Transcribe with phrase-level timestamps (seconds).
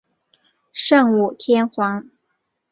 [0.73, 2.09] 圣武天皇。